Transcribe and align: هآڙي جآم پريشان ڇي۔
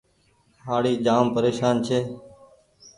هآڙي 0.65 0.93
جآم 1.05 1.25
پريشان 1.35 1.75
ڇي۔ 1.85 1.99